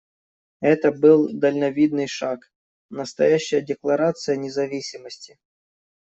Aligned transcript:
Это 0.61 0.91
был 0.91 1.31
дальновидный 1.31 2.07
шаг, 2.07 2.51
настоящая 2.89 3.61
декларация 3.61 4.35
независимости. 4.35 5.37